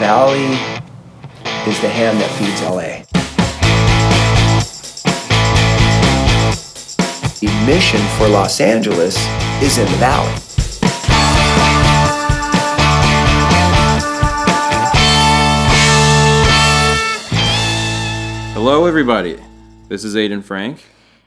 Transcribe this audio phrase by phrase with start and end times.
[0.00, 0.56] Valley
[1.70, 3.04] is the hand that feeds LA.
[7.38, 9.14] The mission for Los Angeles
[9.62, 10.32] is in the Valley.
[18.54, 19.38] Hello, everybody.
[19.90, 20.82] This is Aiden Frank.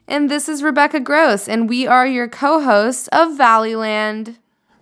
[0.08, 4.38] And this is Rebecca Gross, and we are your co hosts of Valleyland.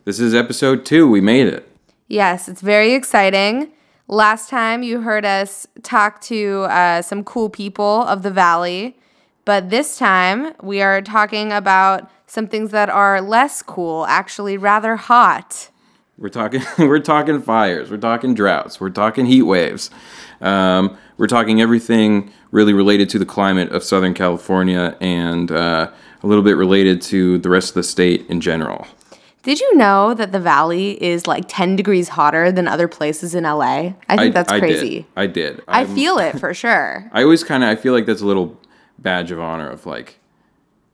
[0.05, 1.09] This is episode two.
[1.09, 1.69] We made it.
[2.07, 3.73] Yes, it's very exciting.
[4.11, 8.97] Last time you heard us talk to uh, some cool people of the Valley,
[9.45, 14.97] but this time we are talking about some things that are less cool, actually rather
[14.97, 15.69] hot.
[16.17, 16.61] We're talking.
[16.77, 17.89] We're talking fires.
[17.89, 18.81] We're talking droughts.
[18.81, 19.89] We're talking heat waves.
[20.41, 25.89] Um, we're talking everything really related to the climate of Southern California and uh,
[26.21, 28.85] a little bit related to the rest of the state in general.
[29.43, 33.43] Did you know that the valley is like 10 degrees hotter than other places in
[33.43, 33.93] LA?
[34.07, 34.89] I think that's crazy.
[34.89, 35.05] Did.
[35.15, 35.61] I did.
[35.67, 37.09] I I'm, feel it for sure.
[37.13, 38.59] I always kind of I feel like that's a little
[38.99, 40.19] badge of honor of like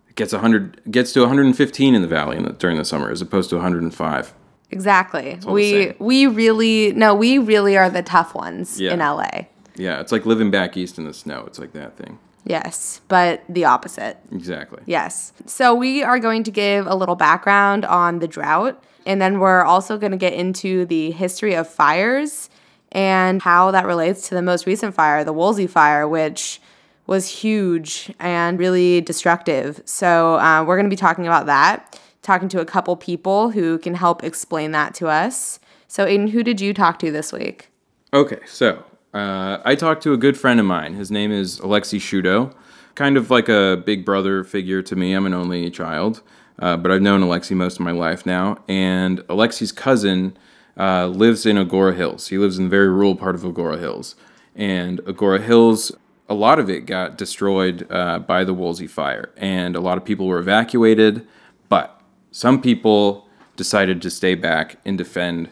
[0.07, 3.21] it gets 100 gets to 115 in the valley in the, during the summer as
[3.21, 4.33] opposed to 105.
[4.71, 5.39] Exactly.
[5.45, 8.93] We we really no, we really are the tough ones yeah.
[8.93, 9.47] in LA.
[9.75, 11.43] Yeah, it's like living back east in the snow.
[11.47, 12.19] It's like that thing.
[12.47, 14.17] Yes, but the opposite.
[14.31, 14.81] Exactly.
[14.85, 15.33] Yes.
[15.45, 19.63] So we are going to give a little background on the drought, and then we're
[19.63, 22.49] also going to get into the history of fires
[22.91, 26.61] and how that relates to the most recent fire, the Woolsey fire, which
[27.05, 29.81] was huge and really destructive.
[29.85, 33.77] So uh, we're going to be talking about that, talking to a couple people who
[33.79, 35.59] can help explain that to us.
[35.87, 37.69] So, Aiden, who did you talk to this week?
[38.13, 38.83] Okay, so
[39.17, 40.93] uh, I talked to a good friend of mine.
[40.93, 42.53] His name is Alexi Shudo,
[42.93, 45.13] kind of like a big brother figure to me.
[45.13, 46.21] I'm an only child,
[46.59, 48.63] uh, but I've known Alexi most of my life now.
[48.67, 50.37] And Alexi's cousin
[50.77, 52.27] uh, lives in Agoura Hills.
[52.27, 54.15] He lives in the very rural part of Agoura Hills.
[54.55, 55.91] And Agoura Hills,
[56.29, 60.05] a lot of it got destroyed uh, by the Woolsey fire, and a lot of
[60.05, 61.25] people were evacuated.
[61.69, 61.99] But
[62.31, 65.49] some people decided to stay back and defend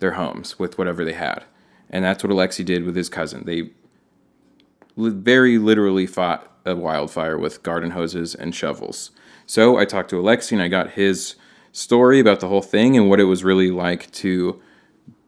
[0.00, 1.44] their homes with whatever they had.
[1.90, 3.44] And that's what Alexi did with his cousin.
[3.46, 3.70] They
[4.96, 9.10] very literally fought a wildfire with garden hoses and shovels.
[9.46, 11.36] So I talked to Alexi and I got his
[11.72, 14.60] story about the whole thing and what it was really like to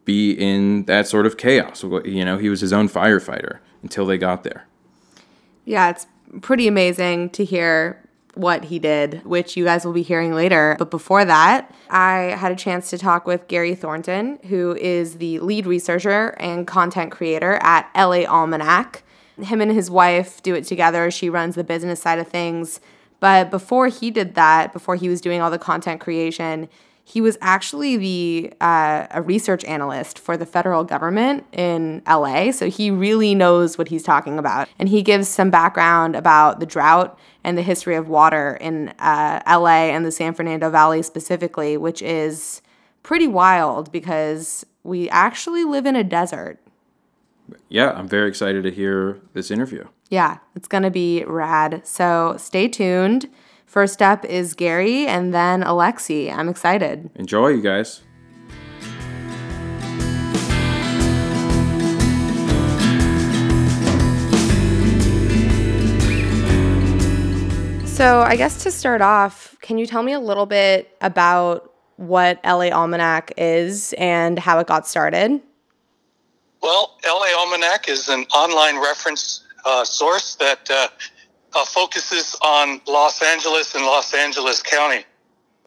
[0.05, 1.83] be in that sort of chaos.
[1.83, 4.67] You know, he was his own firefighter until they got there.
[5.65, 6.07] Yeah, it's
[6.41, 8.03] pretty amazing to hear
[8.39, 10.77] what he did, which you guys will be hearing later.
[10.79, 15.41] But before that, I had a chance to talk with Gary Thornton, who is the
[15.41, 19.03] lead researcher and content creator at LA Almanac.
[19.43, 21.11] Him and his wife do it together.
[21.11, 22.81] She runs the business side of things.
[23.21, 26.69] But before he did that, before he was doing all the content creation,
[27.09, 32.69] he was actually the uh, a research analyst for the federal government in LA, so
[32.69, 37.19] he really knows what he's talking about, and he gives some background about the drought
[37.43, 42.03] and the history of water in uh, LA and the San Fernando Valley specifically, which
[42.03, 42.61] is
[43.03, 46.59] pretty wild because we actually live in a desert.
[47.71, 49.87] Yeah, I'm very excited to hear this interview.
[50.11, 51.87] Yeah, it's gonna be rad.
[51.87, 53.31] So stay tuned.
[53.69, 56.35] First up is Gary and then Alexi.
[56.35, 57.11] I'm excited.
[57.17, 58.01] Enjoy, you guys.
[67.85, 72.41] So, I guess to start off, can you tell me a little bit about what
[72.47, 75.43] LA Almanac is and how it got started?
[76.63, 80.89] Well, LA Almanac is an online reference uh, source that uh,
[81.55, 85.05] uh, focuses on Los Angeles and Los Angeles County.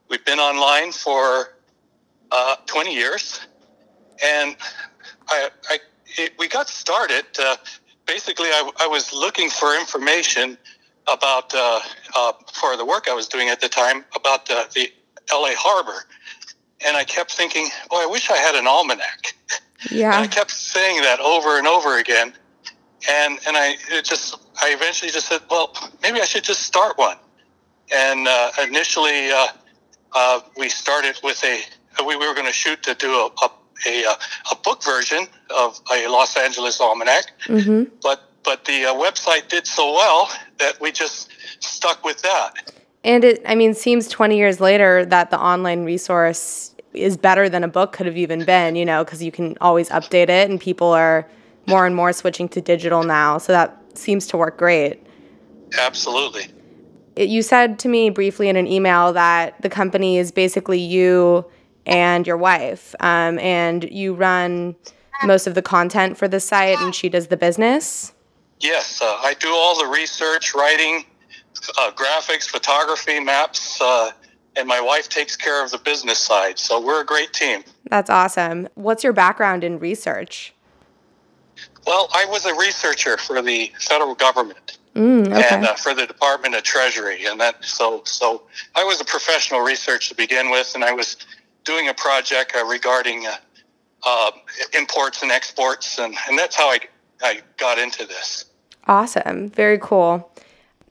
[0.09, 1.55] We've been online for
[2.31, 3.41] uh, 20 years,
[4.23, 4.55] and
[5.29, 5.79] I, I
[6.17, 7.25] it, we got started.
[7.39, 7.55] Uh,
[8.05, 10.57] basically, I, I, was looking for information
[11.11, 11.79] about uh,
[12.17, 14.91] uh, for the work I was doing at the time about uh, the
[15.31, 16.05] LA Harbor,
[16.85, 19.33] and I kept thinking, "Boy, I wish I had an almanac."
[19.89, 22.33] Yeah, and I kept saying that over and over again,
[23.09, 27.17] and and I just I eventually just said, well, maybe I should just start one.
[27.93, 29.47] And uh, initially, uh,
[30.13, 31.61] uh, we started with a
[32.05, 33.51] we, we were going to shoot to do a, a
[33.87, 34.13] a, uh,
[34.51, 37.83] a, book version of a Los Angeles almanac, mm-hmm.
[38.03, 42.71] but but the uh, website did so well that we just stuck with that.
[43.03, 47.63] And it, I mean, seems 20 years later that the online resource is better than
[47.63, 50.59] a book could have even been, you know, because you can always update it and
[50.59, 51.27] people are
[51.67, 53.37] more and more switching to digital now.
[53.37, 55.01] So that seems to work great.
[55.77, 56.47] Absolutely.
[57.15, 61.45] It, you said to me briefly in an email that the company is basically you
[61.85, 64.75] and your wife, um, and you run
[65.23, 68.13] most of the content for the site and she does the business.
[68.59, 71.05] Yes, uh, I do all the research, writing,
[71.79, 74.11] uh, graphics, photography, maps, uh,
[74.55, 76.59] and my wife takes care of the business side.
[76.59, 77.63] So we're a great team.
[77.89, 78.67] That's awesome.
[78.75, 80.53] What's your background in research?
[81.87, 85.47] Well, I was a researcher for the federal government Mm, okay.
[85.55, 88.43] and uh, for the Department of Treasury, and that so so
[88.75, 91.15] I was a professional researcher to begin with, and I was
[91.63, 93.35] doing a project uh, regarding uh,
[94.05, 94.31] uh,
[94.73, 96.79] imports and exports, and, and that's how I
[97.23, 98.45] I got into this.
[98.87, 99.47] Awesome.
[99.47, 100.29] Very cool.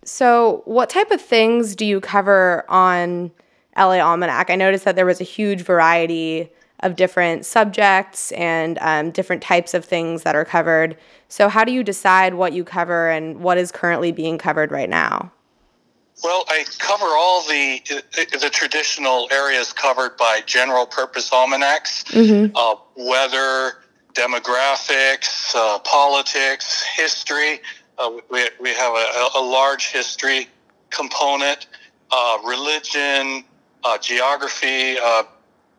[0.02, 3.32] So, what type of things do you cover on
[3.76, 4.48] LA Almanac?
[4.48, 6.48] I noticed that there was a huge variety
[6.82, 10.96] of different subjects and um, different types of things that are covered.
[11.28, 14.88] So, how do you decide what you cover and what is currently being covered right
[14.88, 15.32] now?
[16.22, 17.80] Well, I cover all the
[18.14, 22.04] the traditional areas covered by general purpose almanacs:
[22.54, 23.78] uh, weather,
[24.14, 27.60] demographics, uh, politics, history.
[27.98, 30.48] Uh, we, we have a, a large history
[30.90, 31.66] component,
[32.10, 33.44] uh, religion,
[33.84, 35.22] uh, geography, uh,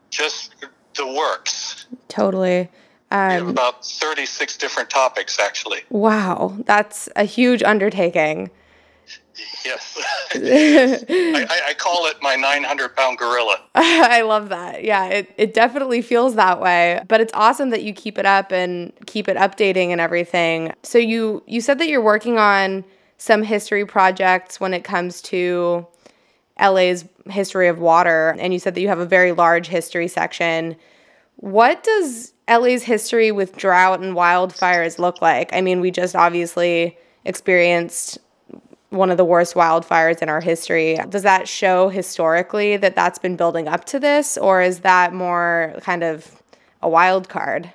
[0.10, 0.56] just
[0.96, 1.86] the works.
[2.08, 2.70] Totally.
[3.12, 5.82] We have Um, about 36 different topics, actually.
[5.90, 8.50] wow, that's a huge undertaking.
[9.66, 9.98] Yes.
[10.34, 13.60] I, I, I call it my 900 pound gorilla.
[13.76, 14.84] I love that.
[14.84, 17.02] Yeah, it, it definitely feels that way.
[17.08, 20.74] But it's awesome that you keep it up and keep it updating and everything.
[20.84, 22.84] So you you said that you're working on
[23.18, 25.86] some history projects when it comes to
[26.62, 30.76] LA's history of water and you said that you have a very large history section.
[31.38, 35.54] What does LA's history with drought and wildfires look like?
[35.54, 38.20] I mean, we just obviously experienced
[38.90, 40.98] one of the worst wildfires in our history.
[41.10, 45.74] Does that show historically that that's been building up to this, or is that more
[45.82, 46.42] kind of
[46.82, 47.72] a wild card?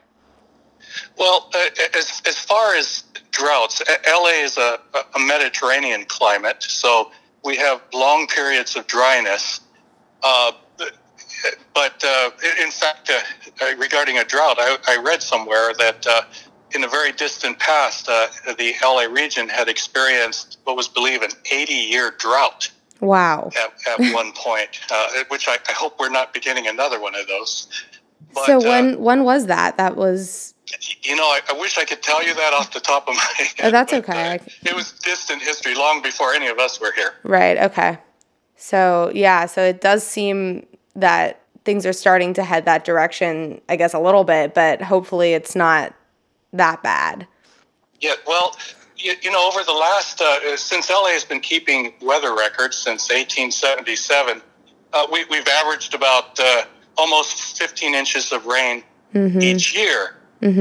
[1.19, 4.79] Well, uh, as, as far as droughts, uh, LA is a,
[5.15, 7.11] a Mediterranean climate, so
[7.47, 9.61] we have long periods of dryness.
[10.23, 10.53] Uh,
[11.75, 16.23] but uh, in fact, uh, regarding a drought, I, I read somewhere that uh,
[16.75, 18.27] in the very distant past, uh,
[18.59, 22.71] the LA region had experienced what was believed an 80 year drought
[23.01, 23.51] Wow.
[23.57, 27.27] at, at one point, uh, which I, I hope we're not beginning another one of
[27.29, 27.69] those.
[28.35, 29.77] But, so uh, when when was that?
[29.77, 30.55] That was
[31.03, 33.23] you know, I, I wish I could tell you that off the top of my
[33.37, 33.49] head.
[33.65, 34.37] Oh, that's but, okay.
[34.37, 37.15] uh, it was distant history, long before any of us were here.
[37.23, 37.59] right.
[37.59, 37.99] Okay.
[38.57, 43.77] So yeah, so it does seem that things are starting to head that direction, I
[43.77, 45.95] guess a little bit, but hopefully it's not
[46.53, 47.27] that bad.
[48.01, 48.57] Yeah, well,
[48.97, 53.11] you, you know, over the last, uh, since LA has been keeping weather records since
[53.11, 54.43] 1877,
[54.93, 56.63] uh, we, we've averaged about uh,
[56.97, 58.83] almost 15 inches of rain
[59.15, 60.17] each year.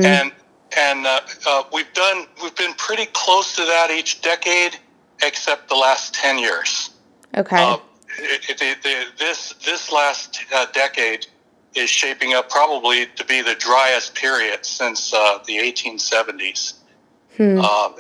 [0.06, 0.32] And
[0.78, 4.78] and uh, uh, we've done we've been pretty close to that each decade,
[5.24, 6.92] except the last 10 years.
[7.38, 7.58] Okay.
[7.58, 7.78] Uh,
[8.18, 11.28] it, it, it, this this last uh, decade
[11.76, 16.76] is shaping up probably to be the driest period since uh, the 1870s.
[17.60, 17.92] Uh, uh,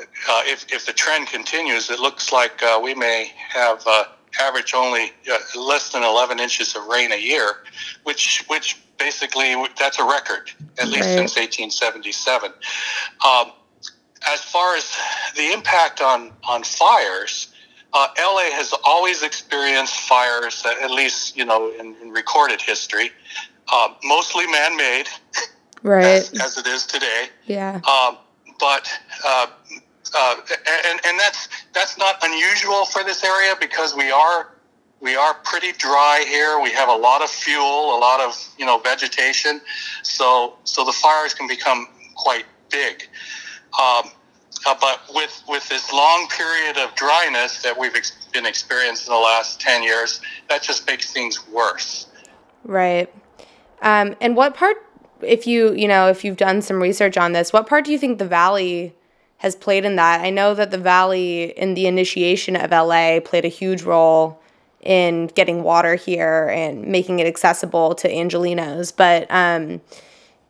[0.45, 4.06] if, if the trend continues, it looks like uh, we may have uh,
[4.39, 7.63] average only uh, less than 11 inches of rain a year,
[8.04, 11.29] which which basically that's a record at least Right.
[11.29, 12.51] since 1877.
[13.25, 13.51] Um,
[14.27, 14.96] as far as
[15.36, 17.50] the impact on on fires,
[17.93, 23.12] uh, LA has always experienced fires, at least you know in, in recorded history,
[23.72, 25.08] uh, mostly man-made,
[25.84, 26.03] right.
[26.05, 27.27] as, as it is today.
[27.46, 27.81] Yeah.
[27.88, 28.17] Um,
[28.60, 28.89] but
[29.25, 29.48] uh,
[30.15, 30.36] uh,
[30.88, 34.54] and and that's that's not unusual for this area because we are
[35.01, 36.59] we are pretty dry here.
[36.59, 39.61] We have a lot of fuel, a lot of you know vegetation,
[40.03, 43.03] so so the fires can become quite big.
[43.79, 44.11] Um,
[44.65, 49.17] uh, but with with this long period of dryness that we've ex- been experiencing in
[49.17, 52.07] the last ten years, that just makes things worse.
[52.63, 53.13] Right.
[53.81, 54.77] Um, and what part,
[55.21, 57.99] if you, you know, if you've done some research on this, what part do you
[57.99, 58.95] think the Valley
[59.37, 60.21] has played in that?
[60.21, 64.41] I know that the Valley in the initiation of LA played a huge role
[64.86, 69.82] in getting water here and making it accessible to Angelenos, but um,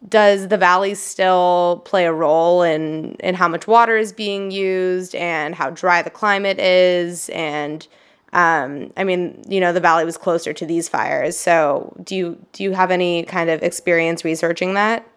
[0.08, 5.16] does the Valley still play a role in in how much water is being used
[5.16, 7.88] and how dry the climate is and
[8.36, 11.38] um, I mean, you know, the valley was closer to these fires.
[11.38, 15.08] So, do you do you have any kind of experience researching that?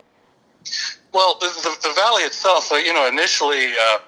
[1.13, 3.99] Well, the, the, the valley itself, uh, you know, initially uh,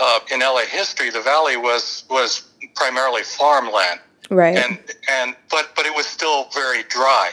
[0.00, 3.98] uh, in LA history, the valley was was primarily farmland,
[4.30, 4.56] Right.
[4.56, 4.78] and
[5.08, 7.30] and but but it was still very dry,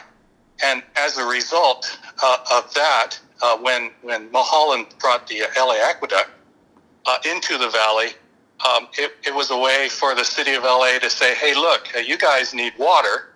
[0.64, 6.30] and as a result uh, of that, uh, when when Mulholland brought the LA Aqueduct
[7.06, 8.10] uh, into the valley,
[8.68, 11.88] um, it, it was a way for the city of LA to say, "Hey, look,
[11.96, 13.34] uh, you guys need water,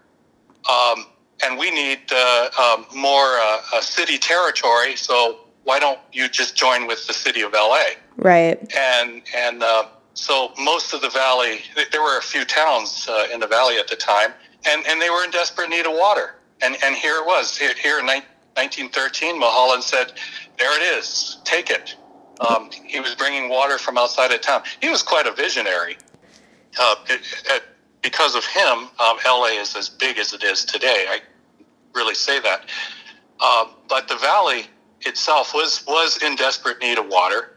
[0.70, 1.08] um,
[1.44, 4.96] and we need uh, um, more uh, uh, city territory.
[4.96, 7.84] So why don't you just join with the city of LA?"
[8.18, 8.60] Right.
[8.76, 9.88] And and uh,
[10.18, 11.60] so most of the valley,
[11.92, 14.34] there were a few towns uh, in the valley at the time,
[14.68, 16.34] and, and they were in desperate need of water.
[16.64, 17.56] And and here it was.
[17.56, 20.14] Here, in 1913, Mulholland said,
[20.58, 21.38] "There it is.
[21.44, 21.96] Take it."
[22.42, 24.64] Um, he was bringing water from outside of town.
[24.82, 25.98] He was quite a visionary.
[26.80, 27.22] Uh, it,
[27.52, 27.64] it,
[28.02, 31.06] because of him, um, LA is as big as it is today.
[31.08, 31.20] I
[31.94, 32.66] really say that.
[33.40, 34.66] Uh, but the valley
[35.02, 37.57] itself was was in desperate need of water.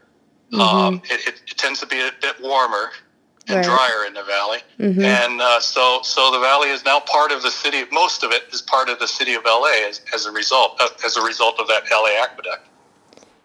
[0.53, 2.91] Um, it, it, it tends to be a bit warmer
[3.47, 3.65] and Right.
[3.65, 7.49] drier in the valley, and uh, so so the valley is now part of the
[7.49, 7.83] city.
[7.91, 10.87] Most of it is part of the city of LA as, as a result uh,
[11.05, 12.67] as a result of that LA aqueduct.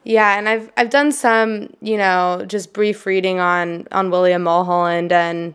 [0.05, 5.13] Yeah, and I've I've done some, you know, just brief reading on on William Mulholland
[5.13, 5.55] and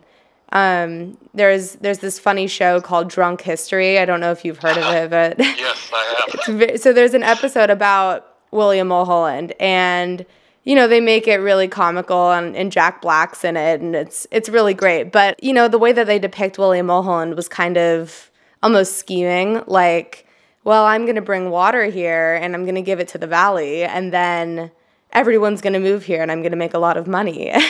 [0.52, 3.98] um there's there's this funny show called Drunk History.
[3.98, 6.26] I don't know if you've heard of it, but Yes, I
[6.60, 6.80] have.
[6.80, 10.26] so there's an episode about William Mulholland and
[10.64, 14.26] you know they make it really comical and, and Jack Black's in it and it's
[14.30, 15.12] it's really great.
[15.12, 18.30] But you know the way that they depict William Mulholland was kind of
[18.62, 20.26] almost scheming like
[20.64, 23.26] well I'm going to bring water here and I'm going to give it to the
[23.26, 24.70] valley and then
[25.12, 27.52] everyone's going to move here and I'm going to make a lot of money.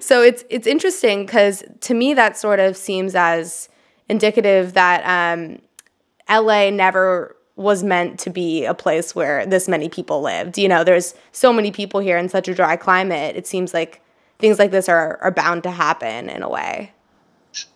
[0.00, 3.68] So it's it's interesting cuz to me that sort of seems as
[4.08, 5.60] indicative that um
[6.28, 10.56] LA never was meant to be a place where this many people lived.
[10.56, 13.36] You know, there's so many people here in such a dry climate.
[13.36, 14.00] It seems like
[14.38, 16.92] things like this are, are bound to happen in a way.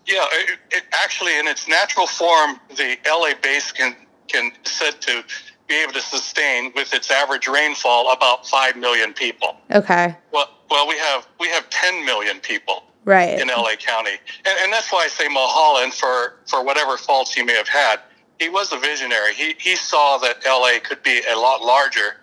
[0.07, 3.95] Yeah, it, it actually, in its natural form, the LA base can
[4.29, 5.23] can said to
[5.69, 9.57] be able to sustain with its average rainfall about five million people.
[9.71, 10.17] Okay.
[10.33, 13.39] Well, well, we have we have ten million people Right.
[13.41, 17.43] in LA County, and, and that's why I say Mulholland for for whatever faults he
[17.43, 18.01] may have had,
[18.39, 19.35] he was a visionary.
[19.35, 22.17] He he saw that LA could be a lot larger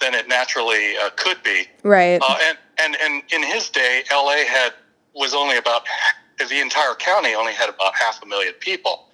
[0.00, 1.64] than it naturally uh, could be.
[1.82, 2.20] Right.
[2.22, 4.74] Uh, and, and and in his day, LA had
[5.14, 5.82] was only about
[6.38, 9.08] the entire county only had about half a million people.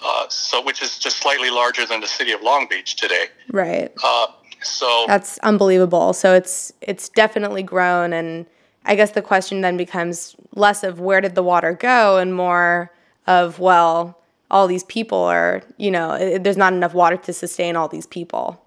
[0.00, 3.26] Uh, so, which is just slightly larger than the city of Long Beach today.
[3.50, 3.92] right.
[4.02, 4.28] Uh,
[4.62, 6.12] so, That's unbelievable.
[6.12, 8.46] So it's it's definitely grown and
[8.84, 12.90] I guess the question then becomes less of where did the water go and more
[13.26, 14.18] of well,
[14.50, 18.62] all these people are, you know, there's not enough water to sustain all these people.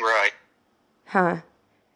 [0.00, 0.32] right.
[1.06, 1.40] Huh.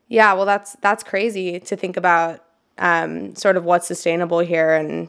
[0.09, 2.45] Yeah, well that's that's crazy to think about
[2.79, 5.09] um, sort of what's sustainable here and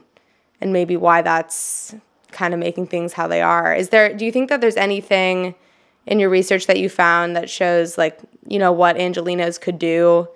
[0.62, 1.94] and maybe why that's
[2.32, 3.76] kind of making things how they are.
[3.76, 5.56] Is there do you think that there's anything
[6.08, 10.28] in your research that you found that shows like, you know, what Angelenos could do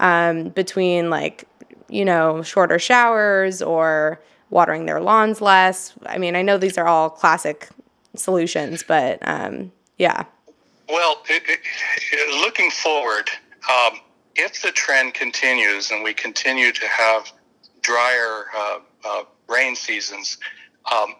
[0.00, 1.44] um, between like,
[1.88, 4.20] you know, shorter showers or
[4.50, 5.94] watering their lawns less?
[6.06, 7.68] I mean, I know these are all classic
[8.14, 10.24] solutions, but um, yeah.
[10.88, 13.28] Well, it, it, looking forward,
[13.68, 14.00] um,
[14.36, 17.30] if the trend continues and we continue to have
[17.82, 20.38] drier uh, uh, rain seasons,
[20.90, 21.14] um,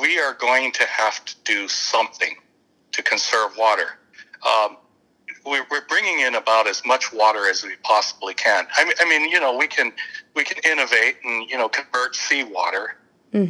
[0.00, 2.36] we are going to have to do something
[2.92, 3.98] to conserve water.
[4.46, 4.76] Um,
[5.44, 8.66] we're, we're bringing in about as much water as we possibly can.
[8.76, 9.92] I mean, I mean, you know, we can
[10.34, 12.96] we can innovate and you know convert seawater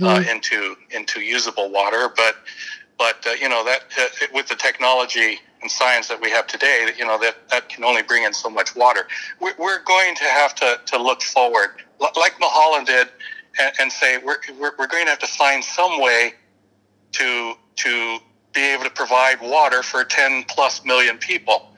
[0.06, 2.36] uh, into into usable water, but
[2.98, 6.90] but uh, you know that uh, with the technology and science that we have today,
[6.98, 9.06] you know that that can only bring in so much water.
[9.40, 13.08] We're, we're going to have to, to look forward, L- like Mulholland did,
[13.58, 16.34] and, and say we're, we're we're going to have to find some way
[17.12, 18.18] to to
[18.52, 21.69] be able to provide water for 10 plus million people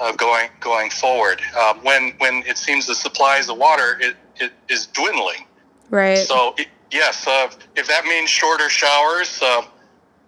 [0.00, 1.40] uh, going going forward.
[1.60, 5.46] Um, when when it seems the supplies of water it, it is dwindling.
[5.90, 6.18] Right.
[6.18, 9.62] So it, yes, uh, if that means shorter showers, uh,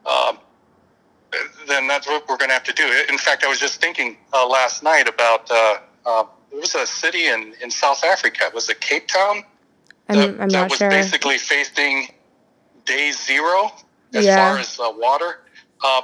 [0.04, 0.32] uh,
[1.68, 2.84] then that's what we're going to have to do.
[3.08, 6.86] In fact, I was just thinking uh, last night about uh, uh, there was a
[6.86, 8.44] city in, in South Africa.
[8.48, 9.42] It Was it Cape Town?
[10.08, 10.90] I'm, that, I'm that was sure.
[10.90, 12.08] basically facing
[12.84, 13.70] day zero
[14.14, 14.36] as Yeah.
[14.36, 15.38] far as uh, water.
[15.82, 16.02] Uh,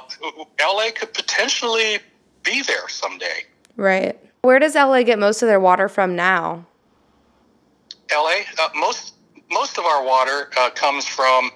[0.61, 1.99] LA could potentially
[2.43, 3.43] be there someday.
[3.75, 4.19] Right.
[4.41, 6.65] Where does LA get most of their water from now?
[8.11, 9.13] LA, uh, most
[9.51, 11.49] most of our water uh, comes from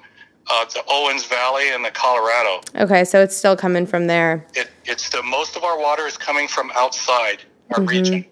[0.52, 2.62] uh, the Owens Valley and the Colorado.
[2.76, 4.46] Okay, so it's still coming from there.
[4.56, 7.88] It, it's the most of our water is coming from outside our Mm-hmm.
[7.88, 8.26] region.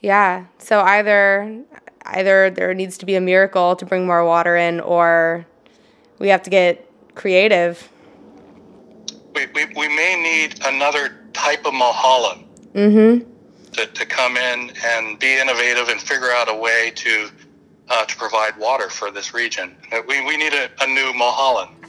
[0.00, 0.44] Yeah.
[0.58, 1.62] So either
[2.06, 5.46] either there needs to be a miracle to bring more water in or
[6.18, 7.88] we have to get creative.
[9.34, 12.44] We, we, we may need another type of Mulholland.
[13.72, 17.30] To, to come in and be innovative and figure out a way to
[17.88, 19.76] uh, to provide water for this region.
[20.08, 21.83] We, we need a, a new Mulholland.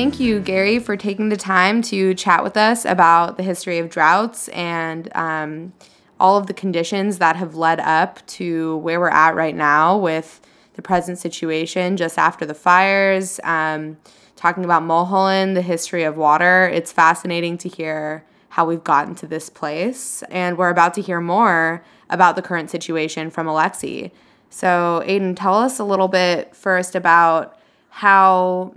[0.00, 3.90] Thank you, Gary, for taking the time to chat with us about the history of
[3.90, 5.74] droughts and um,
[6.18, 10.40] all of the conditions that have led up to where we're at right now with
[10.72, 13.40] the present situation just after the fires.
[13.44, 13.98] Um,
[14.36, 16.70] talking about Mulholland, the history of water.
[16.72, 20.22] It's fascinating to hear how we've gotten to this place.
[20.30, 24.12] And we're about to hear more about the current situation from Alexi.
[24.48, 28.72] So, Aiden, tell us a little bit first about how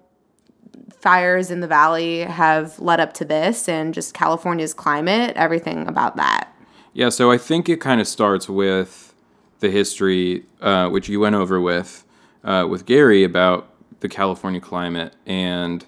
[1.00, 6.16] fires in the valley have led up to this and just California's climate, everything about
[6.16, 6.54] that.
[6.94, 9.14] Yeah, so I think it kind of starts with
[9.60, 12.06] the history, uh, which you went over with
[12.44, 13.70] uh, with Gary about
[14.02, 15.86] the California climate, and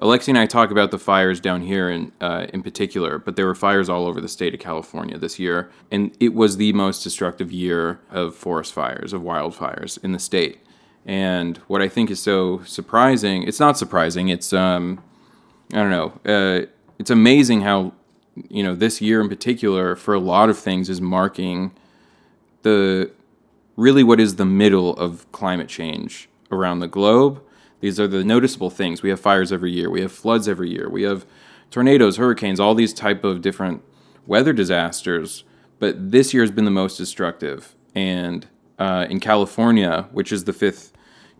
[0.00, 3.46] Alexi and I talk about the fires down here in uh, in particular, but there
[3.46, 7.02] were fires all over the state of California this year, and it was the most
[7.02, 10.60] destructive year of forest fires, of wildfires in the state.
[11.06, 15.02] And what I think is so surprising, it's not surprising, it's um,
[15.72, 16.66] I don't know, uh,
[16.98, 17.92] it's amazing how
[18.50, 21.72] you know this year in particular for a lot of things is marking
[22.62, 23.10] the
[23.76, 27.40] really what is the middle of climate change around the globe.
[27.80, 29.02] These are the noticeable things.
[29.02, 29.88] We have fires every year.
[29.90, 30.88] We have floods every year.
[30.88, 31.24] We have
[31.70, 33.82] tornadoes, hurricanes, all these type of different
[34.26, 35.44] weather disasters.
[35.78, 37.74] But this year has been the most destructive.
[37.94, 38.46] And
[38.78, 40.92] uh, in California, which is the fifth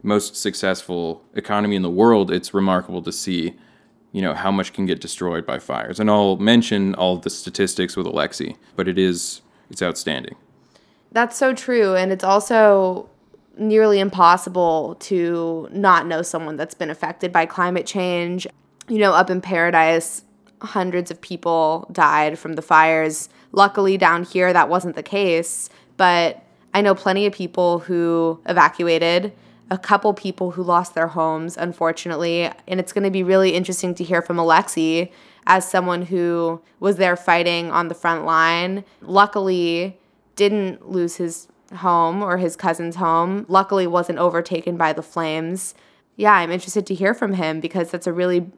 [0.02, 3.56] most successful economy in the world, it's remarkable to see,
[4.12, 5.98] you know, how much can get destroyed by fires.
[5.98, 10.36] And I'll mention all the statistics with Alexi, but it is it's outstanding.
[11.12, 11.94] That's so true.
[11.94, 13.08] And it's also
[13.58, 18.46] nearly impossible to not know someone that's been affected by climate change.
[18.88, 20.22] You know, up in Paradise,
[20.60, 23.28] hundreds of people died from the fires.
[23.52, 25.70] Luckily, down here, that wasn't the case.
[25.96, 26.42] But
[26.74, 29.32] I know plenty of people who evacuated,
[29.70, 32.50] a couple people who lost their homes, unfortunately.
[32.68, 35.10] And it's going to be really interesting to hear from Alexi
[35.46, 38.84] as someone who was there fighting on the front line.
[39.02, 39.98] Luckily,
[40.36, 43.46] didn't lose his home or his cousin's home.
[43.48, 45.74] Luckily, wasn't overtaken by the flames.
[46.16, 48.50] Yeah, I'm interested to hear from him because that's a really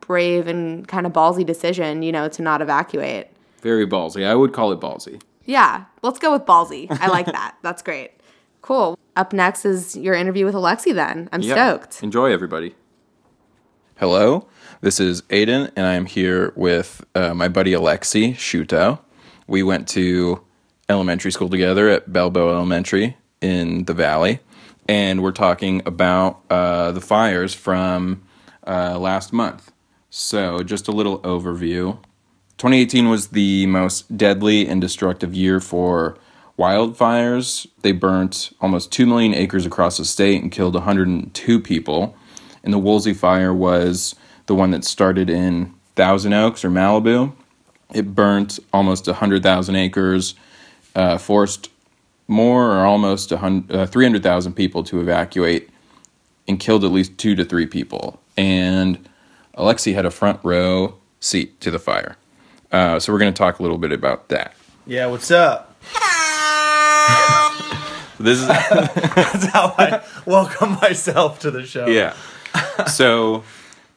[0.00, 3.28] brave and kind of ballsy decision, you know, to not evacuate.
[3.62, 4.24] Very ballsy.
[4.26, 5.20] I would call it ballsy.
[5.44, 6.86] Yeah, let's go with ballsy.
[6.90, 7.56] I like that.
[7.62, 8.12] That's great.
[8.62, 8.98] Cool.
[9.16, 11.28] Up next is your interview with Alexi then.
[11.32, 11.54] I'm Yeah.
[11.54, 12.02] stoked.
[12.02, 12.74] Enjoy, everybody.
[13.96, 14.46] Hello,
[14.82, 18.98] this is Aiden, and I am here with uh, my buddy Alexi Shuto.
[19.46, 20.42] We went to
[20.90, 24.40] elementary school together at Balboa Elementary in the Valley,
[24.86, 28.22] and we're talking about uh, the fires from
[28.66, 29.72] uh, last month.
[30.10, 31.98] So, just a little overview.
[32.58, 36.18] 2018 was the most deadly and destructive year for
[36.58, 37.66] wildfires.
[37.82, 42.16] They burnt almost 2 million acres across the state and killed 102 people.
[42.62, 44.14] And the Woolsey fire was
[44.46, 47.32] the one that started in Thousand Oaks or Malibu.
[47.92, 50.34] It burnt almost 100,000 acres,
[50.94, 51.70] uh, forced
[52.28, 55.70] more or almost uh, 300,000 people to evacuate,
[56.48, 58.20] and killed at least two to three people.
[58.36, 59.08] And
[59.56, 62.16] Alexi had a front row seat to the fire.
[62.72, 64.54] Uh, so we're going to talk a little bit about that.
[64.86, 65.76] Yeah, what's up?
[68.18, 71.86] This is That's how I welcome myself to the show.
[71.86, 72.14] yeah.
[72.86, 73.44] So,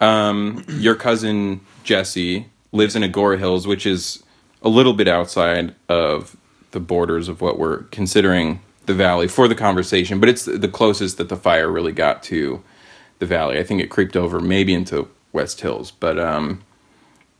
[0.02, 4.22] um, your cousin Jesse lives in Agoura Hills, which is
[4.62, 6.36] a little bit outside of
[6.72, 11.18] the borders of what we're considering the valley for the conversation, but it's the closest
[11.18, 12.62] that the fire really got to
[13.20, 13.58] the valley.
[13.58, 16.62] I think it creeped over maybe into West Hills, but um,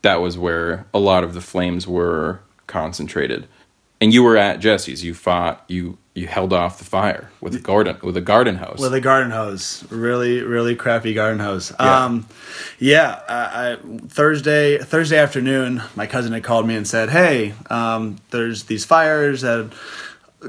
[0.02, 3.48] that was where a lot of the flames were concentrated.
[4.02, 5.04] And you were at Jesse's.
[5.04, 5.64] You fought.
[5.68, 8.80] You you held off the fire with a garden with a garden hose.
[8.80, 11.74] With a garden hose, really, really crappy garden hose.
[11.80, 12.06] Yeah.
[12.06, 12.28] Um,
[12.78, 13.22] yeah.
[13.28, 18.64] I, I, Thursday, Thursday afternoon, my cousin had called me and said, "Hey, um, there's
[18.64, 19.72] these fires that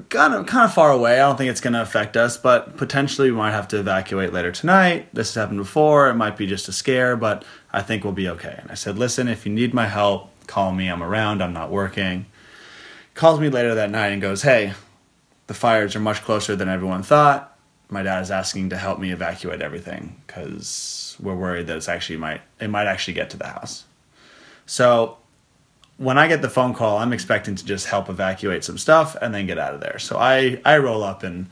[0.09, 1.15] kind of kind of far away.
[1.15, 4.33] I don't think it's going to affect us, but potentially we might have to evacuate
[4.33, 5.09] later tonight.
[5.13, 6.09] This has happened before.
[6.09, 8.99] It might be just a scare, but I think we'll be okay." And I said,
[8.99, 10.89] "Listen, if you need my help, call me.
[10.89, 11.43] I'm around.
[11.43, 12.27] I'm not working."
[13.21, 14.73] Calls me later that night and goes, "Hey,
[15.47, 17.55] the fires are much closer than everyone thought.
[17.91, 22.17] My dad is asking to help me evacuate everything because we're worried that it's actually
[22.17, 23.85] might it might actually get to the house.
[24.65, 25.19] So
[25.99, 29.35] when I get the phone call, I'm expecting to just help evacuate some stuff and
[29.35, 29.99] then get out of there.
[29.99, 31.51] So I I roll up in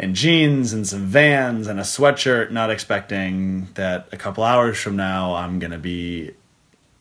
[0.00, 4.96] in jeans and some vans and a sweatshirt, not expecting that a couple hours from
[4.96, 6.32] now I'm gonna be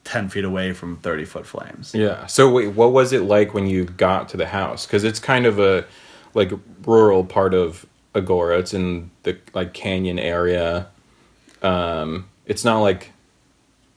[0.04, 1.94] ten feet away from thirty foot flames.
[1.94, 2.26] Yeah.
[2.28, 4.86] So wait, what was it like when you got to the house?
[4.86, 5.86] Because it's kind of a
[6.34, 6.52] like
[6.86, 7.86] rural part of
[8.16, 8.60] Agoura.
[8.60, 10.88] It's in the like canyon area.
[11.62, 13.12] Um, it's not like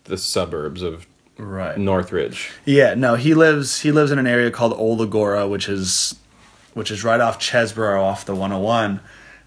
[0.05, 1.07] the suburbs of
[1.39, 1.77] Right.
[1.77, 2.51] Northridge.
[2.65, 6.17] Yeah, no, he lives he lives in an area called Old Agoura, which is
[6.73, 9.01] which is right off Chesebro off the 101.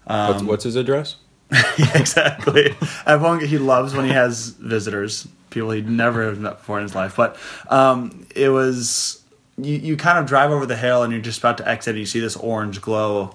[0.04, 1.16] what's, what's his address?
[1.78, 2.74] yeah, exactly.
[3.06, 7.16] Everyone he loves when he has visitors, people he'd never met before in his life.
[7.16, 7.36] But
[7.68, 9.22] um, it was
[9.58, 11.98] you, you kind of drive over the hill and you're just about to exit and
[11.98, 13.34] you see this orange glow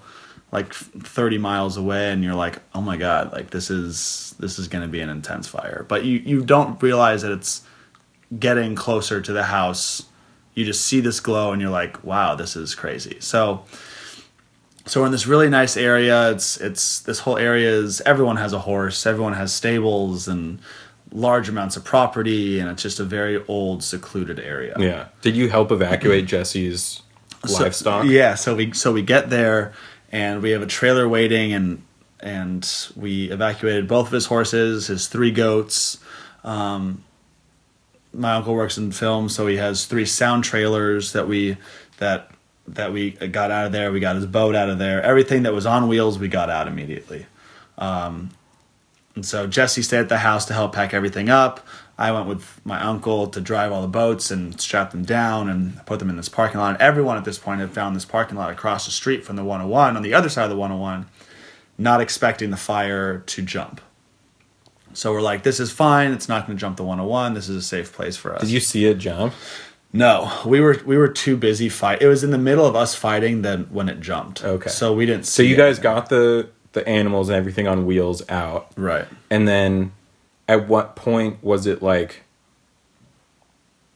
[0.51, 4.67] like 30 miles away and you're like, "Oh my god, like this is this is
[4.67, 7.62] going to be an intense fire." But you you don't realize that it's
[8.39, 10.04] getting closer to the house.
[10.54, 13.65] You just see this glow and you're like, "Wow, this is crazy." So
[14.86, 16.32] so we're in this really nice area.
[16.32, 20.60] It's it's this whole area is everyone has a horse, everyone has stables and
[21.12, 24.76] large amounts of property, and it's just a very old, secluded area.
[24.78, 25.08] Yeah.
[25.21, 27.02] Did you help evacuate Jesse's
[27.45, 28.06] So- livestock?
[28.06, 29.74] yeah, so we so we get there
[30.12, 31.82] and we have a trailer waiting and
[32.19, 36.00] and we evacuated both of his horses, his three goats.
[36.43, 37.04] Um,
[38.13, 41.58] my uncle works in film, so he has three sound trailers that we
[41.98, 42.32] that
[42.67, 43.91] that we got out of there.
[43.91, 45.01] We got his boat out of there.
[45.01, 47.25] Everything that was on wheels, we got out immediately.
[47.78, 48.32] Um,
[49.15, 51.65] and so Jesse stayed at the house to help pack everything up.
[51.97, 55.84] I went with my uncle to drive all the boats and strap them down and
[55.86, 56.82] put them in this parking lot.
[56.82, 59.95] Everyone at this point had found this parking lot across the street from the 101
[59.95, 61.06] on the other side of the 101,
[61.78, 63.80] not expecting the fire to jump.
[64.93, 66.12] So we're like, this is fine.
[66.12, 67.34] It's not going to jump the 101.
[67.34, 68.41] This is a safe place for us.
[68.41, 69.34] Did you see it jump?
[69.95, 72.01] No, we were we were too busy fight.
[72.01, 74.43] It was in the middle of us fighting then when it jumped.
[74.43, 74.69] Okay.
[74.69, 75.25] So we didn't.
[75.25, 78.71] So you guys got the the animals and everything on wheels out.
[78.75, 79.08] right.
[79.29, 79.93] And then
[80.47, 82.23] at what point was it like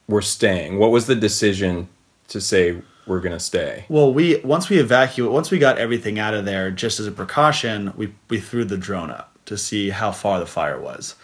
[0.07, 0.79] we're staying?
[0.79, 1.89] What was the decision
[2.29, 3.85] to say we're going to stay?
[3.89, 7.11] Well, we once we evacuate, once we got everything out of there, just as a
[7.11, 11.15] precaution, we we threw the drone up to see how far the fire was.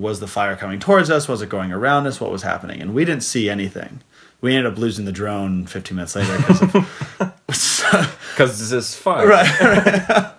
[0.00, 1.28] Was the fire coming towards us?
[1.28, 2.20] Was it going around us?
[2.20, 2.80] What was happening?
[2.80, 4.00] And we didn't see anything.
[4.40, 9.26] We ended up losing the drone 15 minutes later because of Cuz this is fire.
[9.26, 10.32] right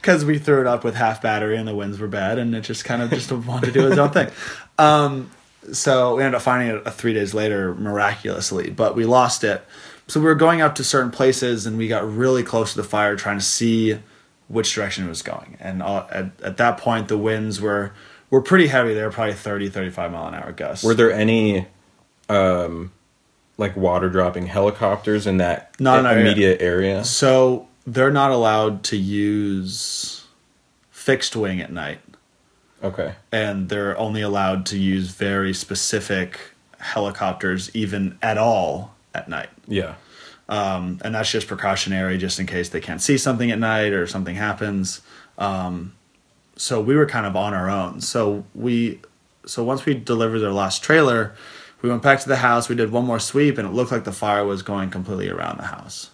[0.00, 2.60] because we threw it up with half battery and the winds were bad and it
[2.60, 4.30] just kind of just wanted to do its own thing
[4.78, 5.30] um,
[5.72, 9.64] so we ended up finding it uh, three days later miraculously but we lost it
[10.06, 12.88] so we were going up to certain places and we got really close to the
[12.88, 13.98] fire trying to see
[14.48, 17.92] which direction it was going and uh, at, at that point the winds were
[18.30, 21.66] were pretty heavy they were probably 30 35 mile an hour gusts Were there any
[22.28, 22.92] um
[23.58, 26.24] like water dropping helicopters in that Not in our area.
[26.24, 27.04] immediate area?
[27.04, 30.24] so they're not allowed to use
[30.90, 32.00] fixed wing at night
[32.82, 33.14] Okay.
[33.32, 36.38] and they're only allowed to use very specific
[36.78, 39.94] helicopters even at all at night Yeah.
[40.48, 44.06] um, and that's just precautionary just in case they can't see something at night or
[44.06, 45.02] something happens
[45.36, 45.92] um,
[46.60, 48.02] so we were kind of on our own.
[48.02, 49.00] So we
[49.46, 51.34] so once we delivered their last trailer
[51.80, 54.04] we went back to the house we did one more sweep and it looked like
[54.04, 56.10] the fire was going completely around the house.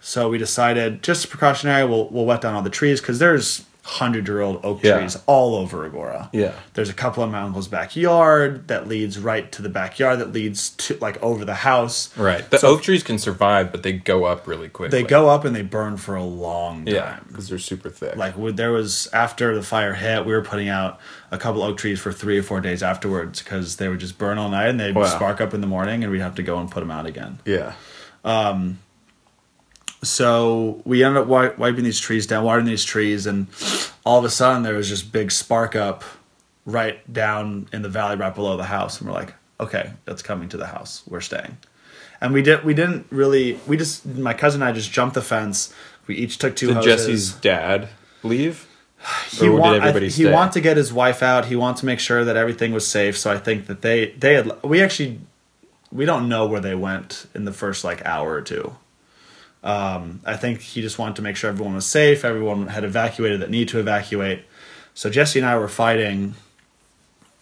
[0.00, 4.28] So we decided just precautionary we'll, we'll wet down all the trees because there's hundred
[4.28, 4.98] year old oak Yeah.
[4.98, 6.52] trees all over Agoura Yeah.
[6.74, 10.70] there's a couple in my uncle's backyard that leads right to the backyard that leads
[10.70, 12.48] to like over the house Right.
[12.50, 14.90] The So- oak trees can survive, but they go up really quick.
[14.90, 16.94] they go up and they burn for a long time.
[16.94, 18.14] Yeah, because they're super thick.
[18.16, 21.98] Like there was after the fire hit, we were putting out a couple oak trees
[21.98, 24.94] for three or four days afterwards because they would just burn all night and they'd
[24.94, 25.04] Wow.
[25.04, 27.38] spark up in the morning and we'd have to go and put them out again.
[27.46, 27.72] yeah.
[28.24, 28.78] Um,
[30.02, 33.48] So we ended up wi- wiping these trees down, watering these trees, and
[34.04, 36.04] all of a sudden there was just big spark up
[36.64, 40.48] right down in the valley right below the house, and we're like, okay, that's coming
[40.50, 41.02] to the house.
[41.08, 41.58] We're staying.
[42.20, 42.64] And we did.
[42.64, 43.60] We didn't really.
[43.66, 44.06] We just.
[44.06, 45.72] My cousin and I just jumped the fence.
[46.06, 46.96] We each took two Did hoses.
[46.96, 47.88] Jesse's dad
[48.22, 48.66] leave?
[49.30, 50.48] he want, everybody I, he stay?
[50.52, 51.44] to get his wife out.
[51.44, 53.16] He wanted to make sure that everything was safe.
[53.16, 55.20] So I think that they they had we actually
[55.92, 58.74] we don't know where they went in the first like hour or two.
[59.62, 62.24] Um, I think he just wanted to make sure everyone was safe.
[62.24, 64.44] Everyone had evacuated that need to evacuate.
[64.94, 66.34] So Jesse and I were fighting.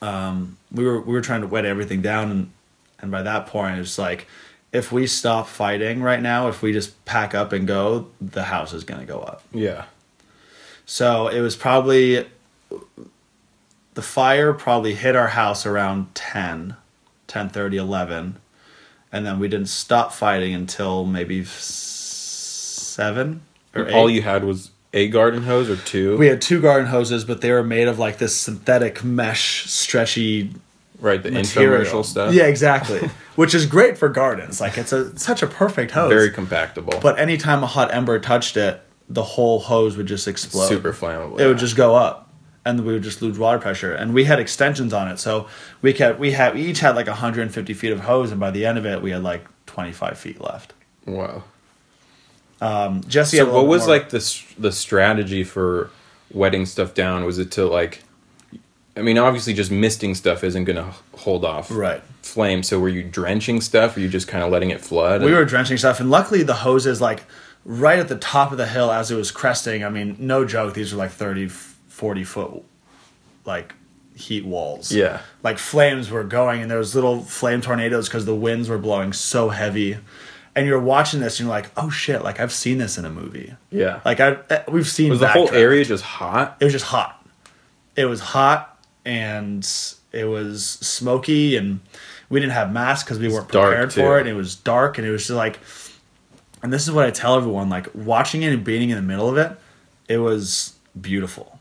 [0.01, 2.51] Um, we were we were trying to wet everything down, and
[3.01, 4.27] and by that point it's like,
[4.73, 8.73] if we stop fighting right now, if we just pack up and go, the house
[8.73, 9.43] is gonna go up.
[9.53, 9.85] Yeah.
[10.87, 12.27] So it was probably
[13.95, 16.77] the fire probably hit our house around 10,
[17.27, 18.37] 10 11.
[19.11, 21.43] and then we didn't stop fighting until maybe
[22.97, 23.43] seven
[23.75, 23.95] or eight.
[23.95, 26.17] All you had was a garden hose or two.
[26.17, 30.51] we had two garden hoses, but they were made of like this synthetic mesh, stretchy
[31.01, 31.85] right, the material.
[31.85, 32.33] infomercial stuff.
[32.33, 33.01] Yeah, exactly.
[33.37, 34.61] Which is great for gardens.
[34.61, 36.09] Like it's a such a perfect hose.
[36.09, 37.01] Very compactable.
[37.03, 40.69] but anytime a hot ember touched it, the whole hose would just explode.
[40.69, 41.39] super flammable.
[41.39, 42.33] It would just go up,
[42.65, 43.93] and we would just lose water pressure.
[43.93, 45.47] And we had extensions on it, so
[45.83, 48.65] we kept we had we each had like 150 feet of hose, and by the
[48.65, 50.73] end of it, we had like 25 feet left.
[51.05, 51.45] wow.
[52.61, 55.91] Um, Jesse, had a So what was more- like the the strategy for
[56.33, 57.25] wetting stuff down?
[57.25, 58.03] Was it to like
[58.97, 62.03] I mean obviously just misting stuff isn't going to hold off Right.
[62.23, 62.63] flame.
[62.63, 65.23] So were you drenching stuff or you just kind of letting it flood?
[65.23, 67.25] we were drenching stuff, and luckily the hoses like
[67.65, 69.85] right at the top of the hill as it was cresting.
[69.85, 72.63] I mean, no joke, these are like 30, 40 foot
[73.45, 73.75] like
[74.15, 74.91] heat walls.
[74.93, 75.21] Yeah.
[75.43, 79.13] like flames were going, and there was little flame tornadoes because the winds were blowing
[79.13, 79.99] so heavy.
[80.57, 83.11] And you're watching this, and you're like, "Oh shit!" Like I've seen this in a
[83.11, 83.55] movie.
[83.71, 84.01] Yeah.
[84.05, 85.11] like I eh, we've seen.
[85.11, 85.55] was the whole Backdraft.
[85.55, 86.57] area just hot?
[86.59, 87.25] It was just hot.
[87.95, 89.69] It was hot, and
[90.13, 91.81] it was smoky, and
[92.31, 94.23] we didn't have masks because we weren't prepared for it.
[94.23, 95.59] And it was dark, and it was just like,
[96.63, 99.29] and this is what I tell everyone: like watching it and being in the middle
[99.29, 99.53] of it,
[100.09, 101.59] it was beautiful.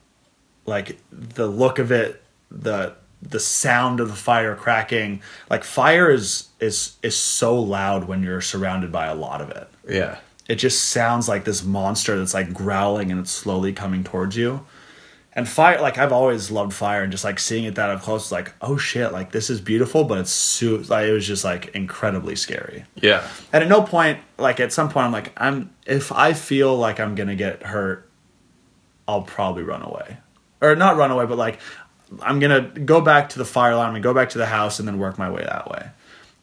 [0.66, 2.96] Like the look of it, the
[3.30, 5.22] the sound of the fire cracking.
[5.50, 9.68] Like fire is is is so loud when you're surrounded by a lot of it
[9.90, 10.18] Yeah.
[10.48, 14.66] it just sounds like this monster that's like growling and it's slowly coming towards you.
[15.38, 18.32] And fire, like I've always loved fire, and just like seeing it that up close,
[18.32, 21.76] like oh shit, like this is beautiful, but it's so like it was just like
[21.76, 22.86] incredibly scary.
[22.96, 23.28] Yeah.
[23.52, 27.02] And at no point, like at some point, I'm like, I'm if I feel like
[27.02, 28.10] I'm gonna get hurt,
[29.10, 30.18] I'll probably run away,
[30.62, 31.60] or not run away, but like
[32.22, 34.80] I'm gonna go back to the fire line, I'm gonna go back to the house,
[34.80, 35.88] and then work my way that way.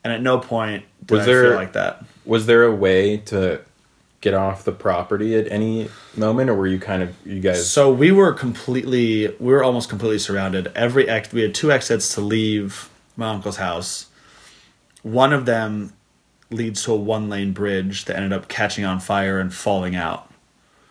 [0.04, 2.04] And at no point did Was I there- feel like that.
[2.24, 3.60] Was there a way to
[4.20, 7.92] get off the property at any moment or were you kind of you guys So
[7.92, 10.70] we were completely, we were almost completely surrounded.
[10.76, 14.06] Every ex, we had two exits to leave my uncle's house.
[15.02, 15.92] One of them
[16.50, 20.30] leads to a one lane bridge that ended up catching on fire and falling out.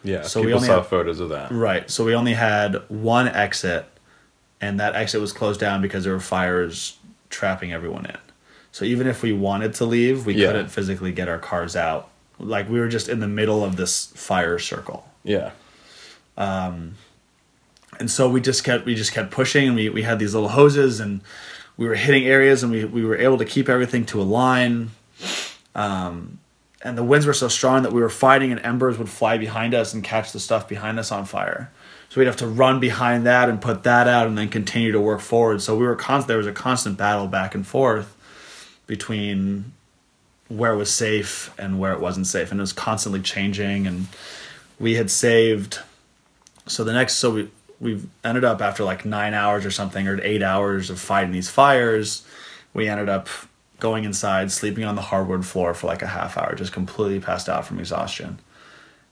[0.04, 1.52] Yeah, So we people only saw have- photos of that.
[1.52, 1.90] Right.
[1.90, 3.86] So we only had one exit,
[4.62, 6.98] and that exit was closed down because there were fires
[7.30, 8.18] trapping everyone in.
[8.72, 10.48] So even if we wanted to leave, we Yeah.
[10.48, 12.10] couldn't physically get our cars out.
[12.40, 15.08] Like we were just in the middle of this fire circle.
[15.24, 15.52] Yeah.
[16.38, 16.96] Um,
[18.00, 20.50] and so we just kept we just kept pushing and we, we had these little
[20.50, 21.22] hoses and
[21.78, 24.92] we were hitting areas and we, we were able to keep everything to a line
[25.76, 26.40] um,
[26.82, 29.74] and the winds were so strong that we were fighting and embers would fly behind
[29.74, 31.70] us and catch the stuff behind us on fire
[32.12, 35.00] so we'd have to run behind that and put that out and then continue to
[35.00, 35.62] work forward.
[35.62, 38.14] So we were constant there was a constant battle back and forth
[38.86, 39.72] between
[40.50, 44.08] where it was safe and where it wasn't safe and it was constantly changing and
[44.78, 45.80] we had saved
[46.68, 50.20] so the next so we we ended up after like nine hours or something or
[50.22, 52.28] eight hours of fighting these fires
[52.74, 53.30] we ended up
[53.80, 57.48] going inside sleeping on the hardwood floor for like a half hour just completely passed
[57.48, 58.38] out from exhaustion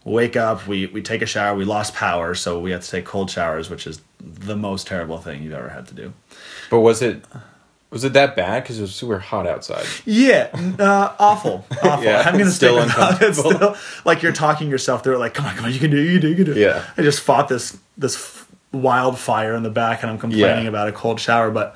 [0.05, 3.05] wake up we we take a shower we lost power so we had to take
[3.05, 6.13] cold showers which is the most terrible thing you've ever had to do
[6.69, 7.23] But was it
[7.91, 9.83] was it that bad cuz it was super hot outside?
[10.05, 12.03] Yeah, uh, awful, awful.
[12.03, 13.51] Yeah, I'm gonna still uncomfortable.
[13.51, 15.17] Still, like you're talking yourself through it.
[15.19, 16.03] Like, come on, come on, you can do it.
[16.05, 16.29] You can do it.
[16.29, 16.57] You can do it.
[16.57, 16.85] Yeah.
[16.97, 20.69] I just fought this this wildfire in the back, and I'm complaining Yeah.
[20.69, 21.49] about a cold shower.
[21.49, 21.75] But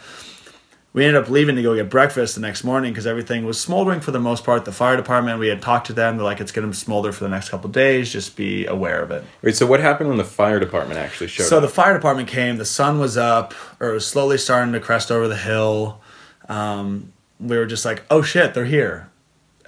[0.94, 4.00] we ended up leaving to go get breakfast the next morning because everything was smoldering
[4.00, 4.64] for the most part.
[4.64, 6.18] The fire department, we had talked to them.
[6.18, 8.12] They're like, it's gonna smolder for the next couple of days.
[8.14, 9.24] Just be aware of it.
[9.42, 11.62] Wait, so what happened when the fire department actually showed So up?
[11.64, 12.58] So the fire department came.
[12.58, 16.00] The sun was up, or it was slowly starting to crest over the hill.
[16.48, 19.10] Um, we were just like, "Oh shit, they're here.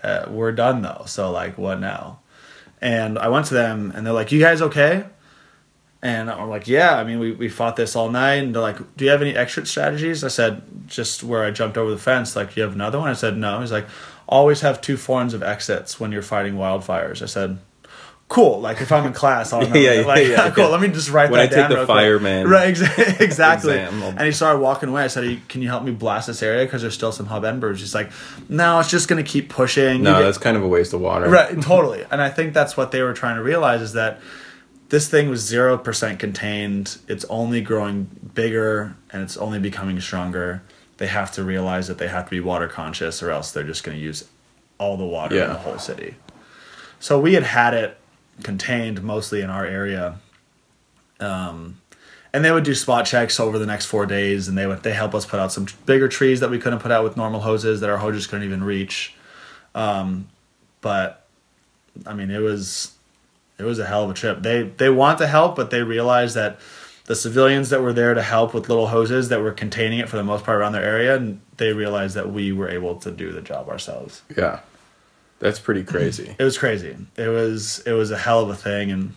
[0.03, 1.03] Uh, we're done though.
[1.07, 2.19] So like, what now?"
[2.81, 5.05] And I went to them, and they're like, "You guys okay?"
[6.05, 6.95] And I'm like, "Yeah.
[6.99, 9.35] I mean, we we fought this all night." And they're like, "Do you have any
[9.35, 12.35] exit strategies?" I said, "Just where I jumped over the fence.
[12.35, 13.87] Like, do you have another one?" I said, "No." He's like,
[14.27, 17.57] "Always have two forms of exits when you're fighting wildfires." I said.
[18.27, 18.59] Cool.
[18.59, 19.75] Like if I'm in class, I'll know.
[19.75, 20.01] Yeah, that.
[20.01, 20.63] yeah, like, yeah, cool.
[20.63, 20.69] yeah.
[20.71, 23.77] Let me just write When that I take down the fireman Right, exa- exactly.
[23.77, 25.03] And he started walking away.
[25.03, 26.65] I said, "Can you help me blast this area?
[26.65, 28.11] Because there's still some hub embers." He's like,
[28.49, 31.29] "No, it's just gonna keep pushing." no, get- that's kind of a waste of water.
[31.29, 32.03] right, totally.
[32.11, 34.19] And I think that's what they were trying to realize is that
[34.89, 36.97] this thing was zero percent contained.
[37.07, 40.61] It's only growing bigger and it's only becoming stronger.
[40.97, 43.83] They have to realize that they have to be water conscious, or else they're just
[43.83, 44.25] going to use
[44.77, 46.15] all the water in the whole city.
[46.99, 47.97] So we had had it
[48.43, 50.19] contained mostly in our area.
[51.19, 51.81] Um,
[52.33, 54.93] and they would do spot checks over the next four days, and they would they
[54.93, 57.79] help us put out some bigger trees that we couldn't put out with normal hoses
[57.79, 59.15] that our hoses couldn't even reach.
[59.73, 60.27] Um,
[60.81, 61.25] but
[62.05, 62.94] I mean, it was
[63.57, 64.41] it was a hell of a trip.
[64.41, 66.59] They they want to help, but they realize that
[67.05, 70.17] the civilians that were there to help with little hoses that were containing it for
[70.17, 73.31] the most part around their area, and they realized that we were able to do
[73.31, 74.23] the job ourselves.
[74.35, 74.59] Yeah.
[75.39, 76.35] That's pretty crazy.
[76.37, 76.95] It was crazy.
[77.15, 79.13] It was it was a hell of a thing, and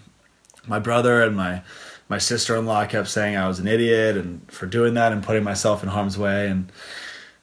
[0.66, 1.62] my brother and my
[2.08, 5.22] my sister in law kept saying I was an idiot and for doing that and
[5.22, 6.70] putting myself in harm's way, and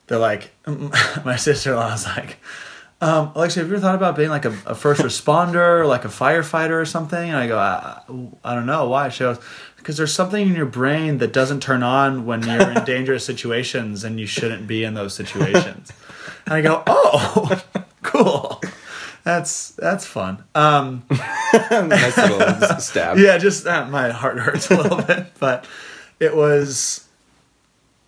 [0.07, 0.51] they're like,
[1.25, 2.37] my sister in law was like.
[3.01, 6.05] Um, Alexia, have you ever thought about being like a, a first responder, or like
[6.05, 7.29] a firefighter or something?
[7.29, 8.01] And I go, I,
[8.43, 8.89] I don't know.
[8.89, 9.09] Why?
[9.09, 9.39] She goes,
[9.77, 14.03] because there's something in your brain that doesn't turn on when you're in dangerous situations
[14.03, 15.91] and you shouldn't be in those situations.
[16.45, 17.63] And I go, oh,
[18.01, 18.61] cool.
[19.23, 20.43] That's that's fun.
[20.53, 23.17] Um, nice little stab.
[23.17, 25.65] yeah, just uh, my heart hurts a little bit, but
[26.19, 27.07] it was.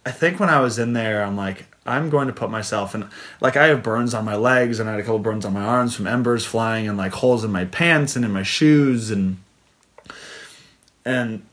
[0.05, 3.09] I think when I was in there, I'm like, I'm going to put myself in.
[3.39, 5.63] Like, I have burns on my legs, and I had a couple burns on my
[5.63, 9.37] arms from embers flying, and like holes in my pants and in my shoes, and
[11.05, 11.43] and